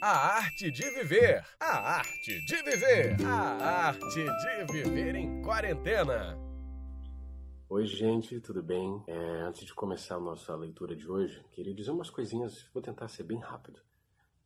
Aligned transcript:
A 0.00 0.36
arte 0.36 0.70
de 0.70 0.88
viver. 0.90 1.44
A 1.58 1.96
arte 1.96 2.40
de 2.46 2.62
viver. 2.62 3.16
A 3.26 3.88
arte 3.88 4.04
de 4.06 4.72
viver 4.72 5.16
em 5.16 5.42
quarentena. 5.42 6.38
Oi, 7.68 7.84
gente, 7.84 8.40
tudo 8.40 8.62
bem? 8.62 9.02
É, 9.08 9.40
antes 9.42 9.64
de 9.64 9.74
começar 9.74 10.14
a 10.14 10.20
nossa 10.20 10.54
leitura 10.54 10.94
de 10.94 11.10
hoje, 11.10 11.44
queria 11.50 11.74
dizer 11.74 11.90
umas 11.90 12.10
coisinhas, 12.10 12.70
vou 12.72 12.80
tentar 12.80 13.08
ser 13.08 13.24
bem 13.24 13.40
rápido. 13.40 13.80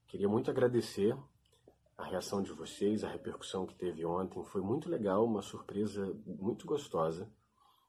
Queria 0.09 0.27
muito 0.27 0.51
agradecer 0.51 1.15
a 1.99 2.05
reação 2.07 2.43
de 2.43 2.51
vocês, 2.53 3.05
a 3.05 3.11
repercussão 3.11 3.67
que 3.67 3.75
teve 3.75 4.07
ontem. 4.07 4.43
Foi 4.45 4.63
muito 4.63 4.89
legal, 4.89 5.27
uma 5.27 5.43
surpresa 5.43 6.17
muito 6.25 6.67
gostosa, 6.67 7.31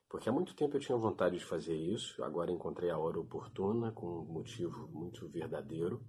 porque 0.10 0.28
há 0.28 0.34
muito 0.34 0.54
tempo 0.54 0.76
eu 0.76 0.82
tinha 0.82 0.98
vontade 0.98 1.38
de 1.38 1.46
fazer 1.46 1.76
isso, 1.78 2.22
agora 2.26 2.52
encontrei 2.52 2.90
a 2.90 2.98
hora 2.98 3.18
oportuna, 3.18 3.94
com 3.94 4.06
um 4.06 4.26
motivo 4.26 4.90
muito 4.90 5.30
verdadeiro. 5.30 6.06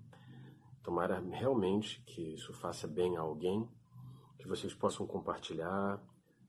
Tomara 0.84 1.18
realmente 1.18 2.02
que 2.02 2.34
isso 2.34 2.52
faça 2.52 2.86
bem 2.86 3.16
a 3.16 3.22
alguém, 3.22 3.66
que 4.38 4.46
vocês 4.46 4.74
possam 4.74 5.06
compartilhar, 5.06 5.98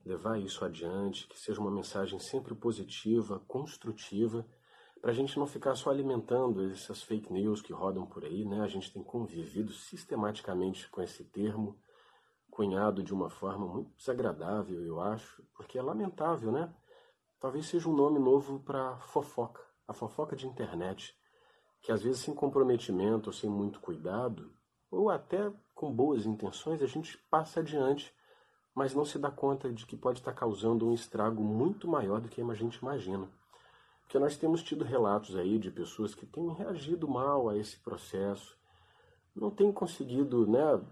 levar 0.04 0.38
isso 0.38 0.62
adiante, 0.62 1.26
que 1.26 1.38
seja 1.38 1.58
uma 1.58 1.70
mensagem 1.70 2.18
sempre 2.18 2.54
positiva, 2.54 3.42
construtiva, 3.48 4.46
para 5.00 5.10
a 5.10 5.14
gente 5.14 5.38
não 5.38 5.46
ficar 5.46 5.74
só 5.74 5.88
alimentando 5.88 6.70
essas 6.70 7.02
fake 7.02 7.32
news 7.32 7.62
que 7.62 7.72
rodam 7.72 8.04
por 8.04 8.24
aí, 8.26 8.44
né? 8.44 8.60
A 8.60 8.66
gente 8.66 8.92
tem 8.92 9.02
convivido 9.02 9.72
sistematicamente 9.72 10.86
com 10.90 11.00
esse 11.00 11.24
termo, 11.24 11.80
cunhado 12.50 13.02
de 13.02 13.14
uma 13.14 13.30
forma 13.30 13.66
muito 13.66 13.90
desagradável, 13.96 14.84
eu 14.84 15.00
acho, 15.00 15.42
porque 15.54 15.78
é 15.78 15.82
lamentável, 15.82 16.52
né? 16.52 16.74
Talvez 17.40 17.66
seja 17.66 17.88
um 17.88 17.96
nome 17.96 18.18
novo 18.18 18.60
para 18.60 18.98
fofoca, 18.98 19.62
a 19.88 19.94
fofoca 19.94 20.36
de 20.36 20.46
internet 20.46 21.16
que 21.86 21.92
às 21.92 22.02
vezes 22.02 22.20
sem 22.20 22.34
comprometimento 22.34 23.30
ou 23.30 23.32
sem 23.32 23.48
muito 23.48 23.78
cuidado, 23.78 24.52
ou 24.90 25.08
até 25.08 25.52
com 25.72 25.94
boas 25.94 26.26
intenções, 26.26 26.82
a 26.82 26.86
gente 26.86 27.16
passa 27.30 27.60
adiante, 27.60 28.12
mas 28.74 28.92
não 28.92 29.04
se 29.04 29.20
dá 29.20 29.30
conta 29.30 29.72
de 29.72 29.86
que 29.86 29.96
pode 29.96 30.18
estar 30.18 30.32
causando 30.32 30.84
um 30.84 30.92
estrago 30.92 31.40
muito 31.44 31.86
maior 31.86 32.20
do 32.20 32.28
que 32.28 32.42
a 32.42 32.54
gente 32.54 32.78
imagina. 32.78 33.30
Porque 34.02 34.18
nós 34.18 34.36
temos 34.36 34.64
tido 34.64 34.84
relatos 34.84 35.36
aí 35.36 35.60
de 35.60 35.70
pessoas 35.70 36.12
que 36.12 36.26
têm 36.26 36.52
reagido 36.54 37.06
mal 37.06 37.48
a 37.48 37.56
esse 37.56 37.78
processo, 37.78 38.58
não 39.32 39.52
têm 39.52 39.70
conseguido 39.70 40.44
né, 40.44 40.84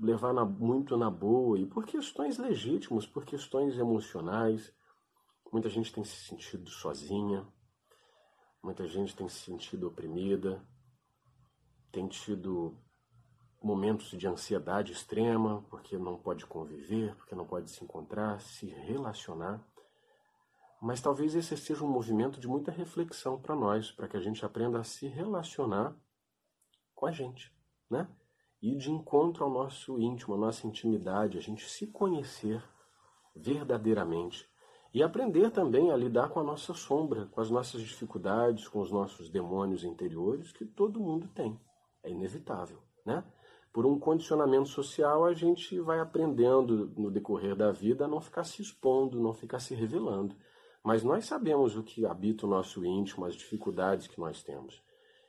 levar 0.00 0.32
na, 0.32 0.44
muito 0.44 0.96
na 0.96 1.10
boa, 1.10 1.58
e 1.58 1.66
por 1.66 1.84
questões 1.84 2.38
legítimas, 2.38 3.04
por 3.04 3.24
questões 3.24 3.76
emocionais. 3.76 4.72
Muita 5.52 5.68
gente 5.68 5.92
tem 5.92 6.04
se 6.04 6.28
sentido 6.28 6.70
sozinha, 6.70 7.44
Muita 8.66 8.84
gente 8.88 9.14
tem 9.14 9.28
se 9.28 9.36
sentido 9.36 9.86
oprimida, 9.86 10.60
tem 11.92 12.08
tido 12.08 12.76
momentos 13.62 14.10
de 14.10 14.26
ansiedade 14.26 14.90
extrema, 14.90 15.64
porque 15.70 15.96
não 15.96 16.18
pode 16.18 16.44
conviver, 16.46 17.14
porque 17.14 17.36
não 17.36 17.46
pode 17.46 17.70
se 17.70 17.84
encontrar, 17.84 18.40
se 18.40 18.66
relacionar. 18.66 19.64
Mas 20.82 21.00
talvez 21.00 21.36
esse 21.36 21.56
seja 21.56 21.84
um 21.84 21.88
movimento 21.88 22.40
de 22.40 22.48
muita 22.48 22.72
reflexão 22.72 23.40
para 23.40 23.54
nós, 23.54 23.92
para 23.92 24.08
que 24.08 24.16
a 24.16 24.20
gente 24.20 24.44
aprenda 24.44 24.80
a 24.80 24.84
se 24.84 25.06
relacionar 25.06 25.96
com 26.92 27.06
a 27.06 27.12
gente, 27.12 27.54
né? 27.88 28.08
E 28.60 28.74
de 28.74 28.90
encontro 28.90 29.44
ao 29.44 29.50
nosso 29.50 30.00
íntimo, 30.00 30.34
à 30.34 30.38
nossa 30.38 30.66
intimidade, 30.66 31.38
a 31.38 31.40
gente 31.40 31.70
se 31.70 31.86
conhecer 31.86 32.60
verdadeiramente 33.32 34.50
e 34.96 35.02
aprender 35.02 35.50
também 35.50 35.90
a 35.90 35.96
lidar 35.96 36.30
com 36.30 36.40
a 36.40 36.42
nossa 36.42 36.72
sombra, 36.72 37.26
com 37.26 37.38
as 37.38 37.50
nossas 37.50 37.82
dificuldades, 37.82 38.66
com 38.66 38.80
os 38.80 38.90
nossos 38.90 39.28
demônios 39.28 39.84
interiores, 39.84 40.52
que 40.52 40.64
todo 40.64 40.98
mundo 40.98 41.28
tem. 41.34 41.60
É 42.02 42.10
inevitável, 42.10 42.78
né? 43.04 43.22
Por 43.74 43.84
um 43.84 43.98
condicionamento 43.98 44.70
social, 44.70 45.26
a 45.26 45.34
gente 45.34 45.78
vai 45.80 46.00
aprendendo 46.00 46.90
no 46.96 47.10
decorrer 47.10 47.54
da 47.54 47.70
vida 47.70 48.06
a 48.06 48.08
não 48.08 48.22
ficar 48.22 48.44
se 48.44 48.62
expondo, 48.62 49.20
não 49.20 49.34
ficar 49.34 49.58
se 49.58 49.74
revelando. 49.74 50.34
Mas 50.82 51.02
nós 51.02 51.26
sabemos 51.26 51.76
o 51.76 51.82
que 51.82 52.06
habita 52.06 52.46
o 52.46 52.48
nosso 52.48 52.82
íntimo, 52.82 53.26
as 53.26 53.34
dificuldades 53.34 54.06
que 54.06 54.18
nós 54.18 54.42
temos. 54.42 54.82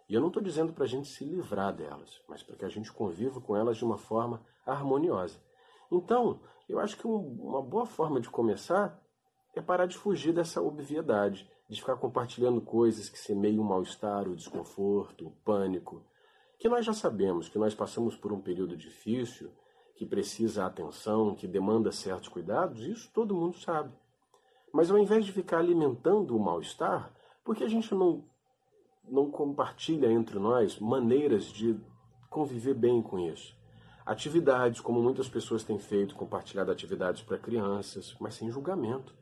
E 0.07 0.13
eu 0.13 0.21
não 0.21 0.29
estou 0.29 0.41
dizendo 0.41 0.71
para 0.71 0.85
a 0.85 0.87
gente 0.87 1.09
se 1.09 1.25
livrar 1.25 1.75
delas, 1.75 2.21
mas 2.29 2.41
para 2.41 2.55
que 2.55 2.63
a 2.63 2.69
gente 2.69 2.89
conviva 2.89 3.41
com 3.41 3.53
elas 3.53 3.75
de 3.75 3.83
uma 3.83 3.97
forma 3.97 4.41
harmoniosa. 4.65 5.41
Então, 5.91 6.39
eu 6.69 6.79
acho 6.79 6.95
que 6.95 7.05
uma 7.05 7.61
boa 7.61 7.85
forma 7.85 8.21
de 8.21 8.29
começar 8.29 8.97
é 9.57 9.61
parar 9.61 9.85
de 9.85 9.97
fugir 9.97 10.33
dessa 10.33 10.61
obviedade, 10.61 11.49
de 11.67 11.79
ficar 11.79 11.97
compartilhando 11.97 12.61
coisas 12.61 13.09
que 13.09 13.17
semeiam 13.17 13.63
o 13.63 13.67
mal-estar, 13.67 14.27
o 14.27 14.35
desconforto, 14.35 15.27
o 15.27 15.31
pânico, 15.43 16.03
que 16.59 16.69
nós 16.69 16.85
já 16.85 16.93
sabemos 16.93 17.49
que 17.49 17.59
nós 17.59 17.75
passamos 17.75 18.15
por 18.15 18.31
um 18.31 18.41
período 18.41 18.75
difícil, 18.75 19.51
que 19.95 20.05
precisa 20.05 20.65
atenção, 20.65 21.35
que 21.35 21.47
demanda 21.47 21.91
certos 21.91 22.29
cuidados, 22.29 22.81
isso 22.81 23.11
todo 23.13 23.35
mundo 23.35 23.57
sabe. 23.57 23.91
Mas 24.73 24.91
ao 24.91 24.97
invés 24.97 25.25
de 25.25 25.31
ficar 25.31 25.59
alimentando 25.59 26.35
o 26.35 26.39
mal-estar, 26.39 27.13
por 27.43 27.55
que 27.55 27.63
a 27.63 27.69
gente 27.69 27.93
não, 27.93 28.23
não 29.03 29.31
compartilha 29.31 30.11
entre 30.11 30.37
nós 30.37 30.79
maneiras 30.79 31.45
de 31.45 31.79
conviver 32.29 32.73
bem 32.73 33.01
com 33.01 33.17
isso? 33.17 33.55
Atividades, 34.05 34.79
como 34.79 35.01
muitas 35.01 35.27
pessoas 35.27 35.63
têm 35.63 35.79
feito, 35.79 36.15
compartilhado 36.15 36.71
atividades 36.71 37.23
para 37.23 37.37
crianças, 37.37 38.15
mas 38.19 38.35
sem 38.35 38.49
julgamento 38.49 39.13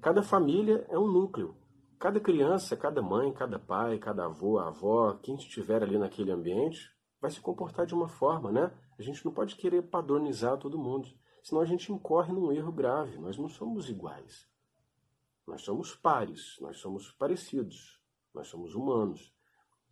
Cada 0.00 0.22
família 0.22 0.86
é 0.88 0.98
um 0.98 1.10
núcleo. 1.10 1.56
Cada 1.98 2.20
criança, 2.20 2.76
cada 2.76 3.02
mãe, 3.02 3.32
cada 3.32 3.58
pai, 3.58 3.98
cada 3.98 4.26
avô, 4.26 4.58
avó, 4.58 5.14
quem 5.14 5.34
estiver 5.34 5.82
ali 5.82 5.98
naquele 5.98 6.30
ambiente, 6.30 6.88
vai 7.20 7.30
se 7.30 7.40
comportar 7.40 7.84
de 7.84 7.94
uma 7.94 8.08
forma, 8.08 8.52
né? 8.52 8.72
A 8.96 9.02
gente 9.02 9.24
não 9.24 9.32
pode 9.32 9.56
querer 9.56 9.82
padronizar 9.82 10.56
todo 10.56 10.78
mundo, 10.78 11.08
senão 11.42 11.60
a 11.60 11.64
gente 11.64 11.92
incorre 11.92 12.32
num 12.32 12.52
erro 12.52 12.70
grave. 12.70 13.18
Nós 13.18 13.36
não 13.36 13.48
somos 13.48 13.90
iguais. 13.90 14.48
Nós 15.44 15.62
somos 15.62 15.96
pares, 15.96 16.56
nós 16.60 16.76
somos 16.78 17.10
parecidos, 17.10 18.00
nós 18.32 18.46
somos 18.46 18.76
humanos. 18.76 19.34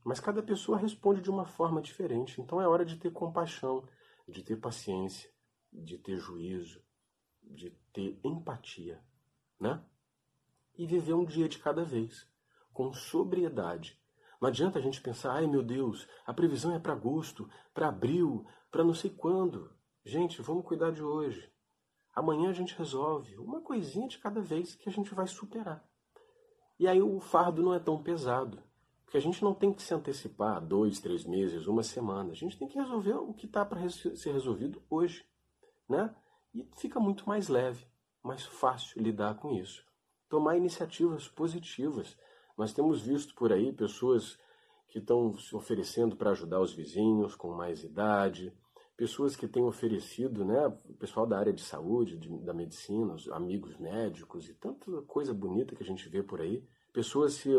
Mas 0.05 0.21
cada 0.21 0.41
pessoa 0.41 0.78
responde 0.78 1.21
de 1.21 1.31
uma 1.31 1.47
forma 1.47 1.83
diferente. 1.83 2.41
Então 2.41 2.61
é 2.61 2.69
hora 2.69 2.84
de 2.84 2.97
ter 2.97 3.11
compaixão, 3.11 3.84
de 4.28 4.44
ter 4.44 4.56
paciência, 4.56 5.28
de 5.73 5.99
ter 5.99 6.17
juízo, 6.17 6.81
de 7.43 7.71
ter 7.93 8.21
empatia, 8.23 9.03
né? 9.59 9.84
E 10.76 10.87
viver 10.87 11.14
um 11.14 11.25
dia 11.25 11.48
de 11.48 11.59
cada 11.59 11.84
vez, 11.84 12.26
com 12.72 12.92
sobriedade. 12.92 14.00
Não 14.41 14.48
adianta 14.48 14.78
a 14.78 14.82
gente 14.82 15.00
pensar, 15.00 15.32
ai 15.32 15.47
meu 15.47 15.62
Deus, 15.62 16.06
a 16.26 16.34
previsão 16.34 16.75
é 16.75 16.78
para 16.78 16.92
agosto, 16.92 17.48
para 17.72 17.88
abril, 17.88 18.47
para 18.70 18.84
não 18.84 18.94
sei 18.94 19.10
quando. 19.10 19.75
Gente, 20.04 20.42
vamos 20.42 20.66
cuidar 20.66 20.92
de 20.92 21.03
hoje. 21.03 21.50
Amanhã 22.14 22.50
a 22.50 22.53
gente 22.53 22.76
resolve 22.76 23.37
uma 23.38 23.60
coisinha 23.60 24.09
de 24.09 24.19
cada 24.19 24.41
vez 24.41 24.75
que 24.75 24.88
a 24.88 24.92
gente 24.92 25.14
vai 25.14 25.26
superar. 25.26 25.87
E 26.78 26.87
aí 26.87 27.00
o 27.00 27.19
fardo 27.19 27.62
não 27.62 27.75
é 27.75 27.78
tão 27.78 28.03
pesado. 28.03 28.62
Porque 29.04 29.16
a 29.16 29.20
gente 29.20 29.43
não 29.43 29.54
tem 29.54 29.72
que 29.72 29.82
se 29.82 29.94
antecipar 29.94 30.60
dois, 30.60 30.98
três 30.98 31.25
meses, 31.25 31.66
uma 31.66 31.82
semana. 31.82 32.32
A 32.32 32.34
gente 32.34 32.58
tem 32.58 32.69
que 32.69 32.78
resolver 32.78 33.14
o 33.14 33.32
que 33.32 33.47
está 33.47 33.64
para 33.64 33.88
ser 33.88 34.32
resolvido 34.32 34.82
hoje. 34.91 35.25
Né? 35.88 36.14
E 36.53 36.69
fica 36.76 36.98
muito 36.98 37.26
mais 37.26 37.48
leve, 37.48 37.87
mais 38.22 38.44
fácil 38.44 39.00
lidar 39.00 39.37
com 39.37 39.53
isso 39.53 39.87
tomar 40.28 40.56
iniciativas 40.56 41.28
positivas. 41.28 42.16
Nós 42.56 42.72
temos 42.72 43.03
visto 43.03 43.34
por 43.34 43.53
aí 43.53 43.72
pessoas 43.72 44.38
que 44.88 44.98
estão 44.98 45.37
se 45.37 45.54
oferecendo 45.54 46.16
para 46.16 46.31
ajudar 46.31 46.60
os 46.60 46.72
vizinhos 46.72 47.34
com 47.34 47.53
mais 47.53 47.84
idade, 47.84 48.53
pessoas 48.97 49.37
que 49.37 49.47
têm 49.47 49.62
oferecido, 49.62 50.44
né, 50.44 50.66
o 50.66 50.94
pessoal 50.94 51.26
da 51.26 51.38
área 51.38 51.53
de 51.53 51.62
saúde, 51.62 52.16
de, 52.16 52.28
da 52.38 52.54
medicina, 52.54 53.12
os 53.12 53.28
amigos 53.28 53.76
médicos 53.76 54.48
e 54.48 54.54
tanta 54.54 54.91
coisa 55.03 55.34
bonita 55.34 55.76
que 55.76 55.82
a 55.82 55.87
gente 55.87 56.09
vê 56.09 56.22
por 56.22 56.41
aí, 56.41 56.64
pessoas 56.93 57.34
se, 57.34 57.50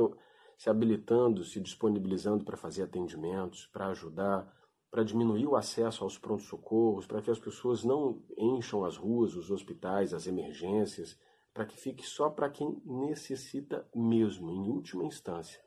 se 0.57 0.69
habilitando, 0.69 1.43
se 1.43 1.59
disponibilizando 1.59 2.43
para 2.43 2.57
fazer 2.57 2.83
atendimentos, 2.83 3.67
para 3.67 3.87
ajudar, 3.89 4.51
para 4.89 5.03
diminuir 5.03 5.45
o 5.45 5.55
acesso 5.55 6.03
aos 6.03 6.17
prontos-socorros, 6.17 7.05
para 7.05 7.21
que 7.21 7.29
as 7.29 7.37
pessoas 7.37 7.83
não 7.83 8.23
encham 8.35 8.83
as 8.83 8.97
ruas, 8.97 9.35
os 9.35 9.51
hospitais, 9.51 10.13
as 10.15 10.25
emergências, 10.25 11.19
para 11.57 11.65
que 11.65 11.75
fique 11.75 12.05
só 12.05 12.29
para 12.29 12.51
quem 12.51 12.79
necessita 12.85 13.89
mesmo, 13.95 14.51
em 14.51 14.69
última 14.69 15.03
instância. 15.03 15.59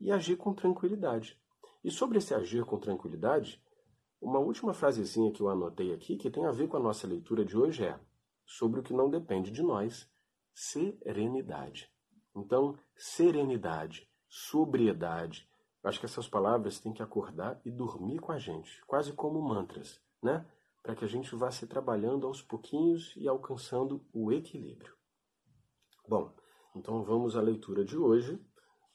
E 0.00 0.10
agir 0.10 0.34
com 0.38 0.54
tranquilidade. 0.54 1.38
E 1.84 1.90
sobre 1.90 2.16
esse 2.16 2.32
agir 2.32 2.64
com 2.64 2.80
tranquilidade, 2.80 3.62
uma 4.18 4.38
última 4.38 4.72
frasezinha 4.72 5.30
que 5.30 5.42
eu 5.42 5.50
anotei 5.50 5.92
aqui, 5.92 6.16
que 6.16 6.30
tem 6.30 6.46
a 6.46 6.50
ver 6.50 6.68
com 6.68 6.78
a 6.78 6.80
nossa 6.80 7.06
leitura 7.06 7.44
de 7.44 7.54
hoje, 7.54 7.84
é 7.84 8.00
sobre 8.46 8.80
o 8.80 8.82
que 8.82 8.94
não 8.94 9.10
depende 9.10 9.50
de 9.50 9.62
nós, 9.62 10.10
serenidade. 10.54 11.92
Então, 12.34 12.78
serenidade, 12.96 14.10
sobriedade. 14.26 15.46
Acho 15.82 16.00
que 16.00 16.06
essas 16.06 16.26
palavras 16.26 16.80
têm 16.80 16.94
que 16.94 17.02
acordar 17.02 17.60
e 17.62 17.70
dormir 17.70 18.20
com 18.20 18.32
a 18.32 18.38
gente, 18.38 18.82
quase 18.86 19.12
como 19.12 19.42
mantras, 19.42 20.00
né? 20.22 20.46
Para 20.84 20.94
que 20.94 21.02
a 21.02 21.08
gente 21.08 21.34
vá 21.34 21.50
se 21.50 21.66
trabalhando 21.66 22.26
aos 22.26 22.42
pouquinhos 22.42 23.14
e 23.16 23.26
alcançando 23.26 24.04
o 24.12 24.30
equilíbrio. 24.30 24.94
Bom, 26.06 26.30
então 26.76 27.02
vamos 27.02 27.36
à 27.36 27.40
leitura 27.40 27.82
de 27.82 27.96
hoje 27.96 28.38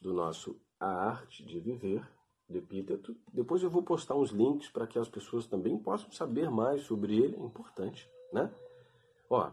do 0.00 0.14
nosso 0.14 0.56
A 0.78 0.86
Arte 0.86 1.44
de 1.44 1.58
Viver, 1.58 2.08
do 2.48 2.56
epíteto. 2.56 3.16
Depois 3.32 3.64
eu 3.64 3.68
vou 3.68 3.82
postar 3.82 4.14
uns 4.14 4.30
links 4.30 4.68
para 4.70 4.86
que 4.86 5.00
as 5.00 5.08
pessoas 5.08 5.48
também 5.48 5.76
possam 5.76 6.12
saber 6.12 6.48
mais 6.48 6.82
sobre 6.82 7.16
ele. 7.16 7.34
É 7.34 7.40
importante, 7.40 8.08
né? 8.32 8.54
Ó, 9.28 9.50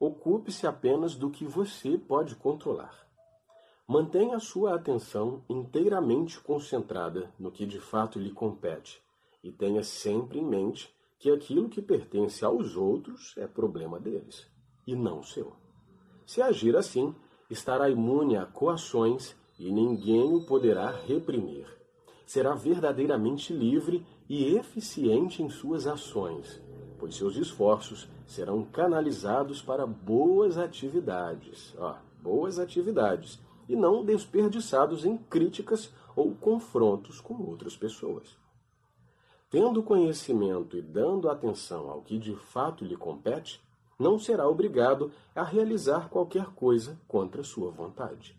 ocupe-se 0.00 0.66
apenas 0.66 1.14
do 1.14 1.30
que 1.30 1.44
você 1.44 1.98
pode 1.98 2.34
controlar. 2.34 3.06
Mantenha 3.86 4.36
a 4.36 4.40
sua 4.40 4.74
atenção 4.74 5.44
inteiramente 5.50 6.40
concentrada 6.40 7.30
no 7.38 7.52
que 7.52 7.66
de 7.66 7.78
fato 7.78 8.18
lhe 8.18 8.32
compete 8.32 9.04
e 9.44 9.52
tenha 9.52 9.84
sempre 9.84 10.38
em 10.38 10.44
mente 10.44 10.95
que 11.26 11.32
aquilo 11.32 11.68
que 11.68 11.82
pertence 11.82 12.44
aos 12.44 12.76
outros 12.76 13.34
é 13.36 13.48
problema 13.48 13.98
deles 13.98 14.46
e 14.86 14.94
não 14.94 15.24
seu. 15.24 15.54
Se 16.24 16.40
agir 16.40 16.76
assim, 16.76 17.12
estará 17.50 17.90
imune 17.90 18.36
a 18.36 18.46
coações 18.46 19.34
e 19.58 19.72
ninguém 19.72 20.32
o 20.32 20.46
poderá 20.46 20.88
reprimir. 20.88 21.66
Será 22.24 22.54
verdadeiramente 22.54 23.52
livre 23.52 24.06
e 24.28 24.56
eficiente 24.56 25.42
em 25.42 25.50
suas 25.50 25.88
ações, 25.88 26.62
pois 26.96 27.16
seus 27.16 27.34
esforços 27.34 28.08
serão 28.24 28.64
canalizados 28.64 29.60
para 29.60 29.84
boas 29.84 30.56
atividades, 30.56 31.74
ó, 31.76 31.96
boas 32.22 32.60
atividades, 32.60 33.40
e 33.68 33.74
não 33.74 34.04
desperdiçados 34.04 35.04
em 35.04 35.18
críticas 35.18 35.92
ou 36.14 36.36
confrontos 36.36 37.20
com 37.20 37.34
outras 37.42 37.76
pessoas. 37.76 38.45
Tendo 39.48 39.82
conhecimento 39.82 40.76
e 40.76 40.82
dando 40.82 41.28
atenção 41.28 41.88
ao 41.88 42.02
que 42.02 42.18
de 42.18 42.34
fato 42.34 42.84
lhe 42.84 42.96
compete, 42.96 43.60
não 43.98 44.18
será 44.18 44.48
obrigado 44.48 45.12
a 45.34 45.44
realizar 45.44 46.08
qualquer 46.08 46.46
coisa 46.46 46.98
contra 47.06 47.44
sua 47.44 47.70
vontade. 47.70 48.36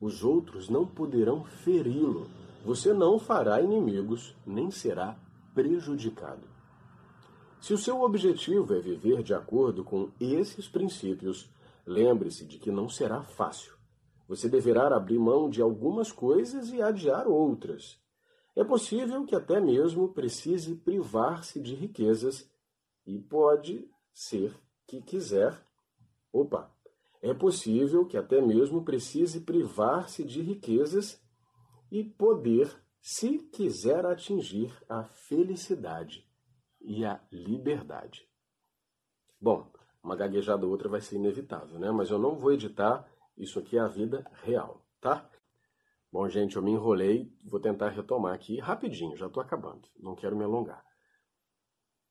Os 0.00 0.24
outros 0.24 0.68
não 0.68 0.86
poderão 0.86 1.44
feri-lo. 1.44 2.26
Você 2.64 2.92
não 2.92 3.18
fará 3.18 3.60
inimigos, 3.60 4.34
nem 4.46 4.70
será 4.70 5.16
prejudicado. 5.54 6.48
Se 7.60 7.74
o 7.74 7.78
seu 7.78 8.00
objetivo 8.02 8.74
é 8.74 8.80
viver 8.80 9.22
de 9.22 9.34
acordo 9.34 9.84
com 9.84 10.10
esses 10.20 10.68
princípios, 10.68 11.50
lembre-se 11.86 12.44
de 12.44 12.58
que 12.58 12.70
não 12.70 12.88
será 12.88 13.22
fácil. 13.22 13.74
Você 14.28 14.48
deverá 14.48 14.94
abrir 14.94 15.18
mão 15.18 15.48
de 15.48 15.62
algumas 15.62 16.10
coisas 16.10 16.70
e 16.72 16.82
adiar 16.82 17.28
outras. 17.28 17.98
É 18.56 18.64
possível 18.64 19.26
que 19.26 19.36
até 19.36 19.60
mesmo 19.60 20.08
precise 20.14 20.74
privar-se 20.74 21.60
de 21.60 21.74
riquezas 21.74 22.50
e 23.06 23.18
pode 23.18 23.86
ser 24.14 24.58
que 24.86 25.02
quiser. 25.02 25.62
Opa! 26.32 26.74
É 27.20 27.34
possível 27.34 28.06
que 28.06 28.16
até 28.16 28.40
mesmo 28.40 28.82
precise 28.82 29.40
privar-se 29.40 30.24
de 30.24 30.40
riquezas 30.40 31.22
e 31.90 32.02
poder, 32.02 32.70
se 33.00 33.38
quiser 33.38 34.06
atingir 34.06 34.72
a 34.88 35.04
felicidade 35.04 36.26
e 36.80 37.04
a 37.04 37.20
liberdade. 37.30 38.26
Bom, 39.40 39.70
uma 40.02 40.16
gaguejada 40.16 40.64
ou 40.64 40.72
outra 40.72 40.88
vai 40.88 41.00
ser 41.00 41.16
inevitável, 41.16 41.78
né? 41.78 41.90
Mas 41.90 42.10
eu 42.10 42.18
não 42.18 42.36
vou 42.36 42.52
editar, 42.52 43.06
isso 43.36 43.58
aqui 43.58 43.76
é 43.76 43.80
a 43.80 43.88
vida 43.88 44.24
real, 44.42 44.84
tá? 45.00 45.28
Bom, 46.12 46.28
gente, 46.28 46.56
eu 46.56 46.62
me 46.62 46.70
enrolei, 46.70 47.30
vou 47.44 47.60
tentar 47.60 47.90
retomar 47.90 48.34
aqui 48.34 48.58
rapidinho, 48.58 49.16
já 49.16 49.26
estou 49.26 49.42
acabando, 49.42 49.88
não 49.98 50.14
quero 50.14 50.36
me 50.36 50.44
alongar. 50.44 50.84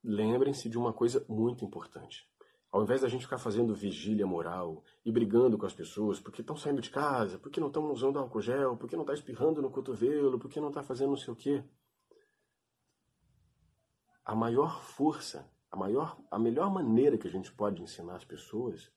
Lembrem-se 0.03 0.69
de 0.69 0.77
uma 0.77 0.93
coisa 0.93 1.25
muito 1.27 1.65
importante. 1.65 2.29
Ao 2.71 2.83
invés 2.83 3.01
da 3.01 3.07
gente 3.07 3.23
ficar 3.23 3.37
fazendo 3.37 3.73
vigília 3.73 4.27
moral 4.27 4.83
e 5.05 5.11
brigando 5.11 5.57
com 5.57 5.65
as 5.65 5.73
pessoas 5.73 6.19
porque 6.19 6.41
estão 6.41 6.57
saindo 6.57 6.81
de 6.81 6.89
casa, 6.89 7.39
porque 7.39 7.59
não 7.59 7.67
estão 7.67 7.89
usando 7.89 8.19
álcool 8.19 8.41
gel, 8.41 8.75
porque 8.75 8.97
não 8.97 9.03
está 9.03 9.13
espirrando 9.13 9.61
no 9.61 9.71
cotovelo, 9.71 10.37
porque 10.37 10.59
não 10.59 10.67
está 10.67 10.83
fazendo 10.83 11.11
não 11.11 11.17
sei 11.17 11.33
o 11.33 11.37
quê. 11.37 11.63
A 14.25 14.35
maior 14.35 14.83
força, 14.83 15.49
a, 15.71 15.77
maior, 15.77 16.21
a 16.29 16.37
melhor 16.37 16.69
maneira 16.69 17.17
que 17.17 17.27
a 17.27 17.31
gente 17.31 17.49
pode 17.53 17.81
ensinar 17.81 18.17
as 18.17 18.25
pessoas 18.25 18.91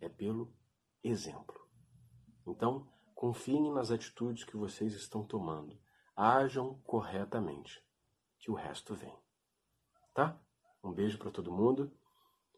é 0.00 0.08
pelo 0.08 0.54
exemplo. 1.02 1.60
Então, 2.46 2.88
confiem 3.20 3.70
nas 3.70 3.90
atitudes 3.90 4.44
que 4.44 4.56
vocês 4.56 4.94
estão 4.94 5.22
tomando. 5.22 5.78
Ajam 6.16 6.80
corretamente, 6.84 7.84
que 8.38 8.50
o 8.50 8.54
resto 8.54 8.94
vem. 8.94 9.14
Tá? 10.14 10.40
Um 10.82 10.90
beijo 10.90 11.18
para 11.18 11.30
todo 11.30 11.52
mundo. 11.52 11.92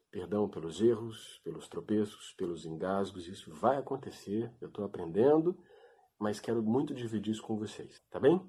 Perdão 0.08 0.48
pelos 0.48 0.80
erros, 0.80 1.40
pelos 1.42 1.66
tropeços, 1.66 2.32
pelos 2.34 2.64
engasgos, 2.64 3.26
isso 3.26 3.52
vai 3.52 3.76
acontecer, 3.76 4.54
eu 4.60 4.68
estou 4.68 4.84
aprendendo, 4.84 5.58
mas 6.16 6.38
quero 6.38 6.62
muito 6.62 6.94
dividir 6.94 7.32
isso 7.32 7.42
com 7.42 7.58
vocês, 7.58 8.00
tá 8.08 8.20
bem? 8.20 8.40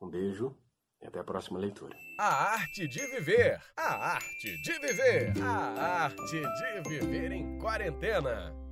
Um 0.00 0.08
beijo 0.08 0.56
e 1.02 1.06
até 1.06 1.18
a 1.18 1.24
próxima 1.24 1.58
leitura. 1.58 1.94
A 2.18 2.54
arte 2.54 2.88
de 2.88 3.06
viver, 3.08 3.60
a 3.76 4.14
arte 4.14 4.62
de 4.62 4.78
viver, 4.78 5.42
a 5.42 6.04
arte 6.04 6.40
de 6.40 6.88
viver 6.88 7.32
em 7.32 7.58
quarentena. 7.58 8.63